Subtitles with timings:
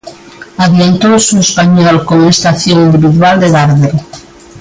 [0.65, 3.95] Adiantouse o Español con esta acción individual de Darder.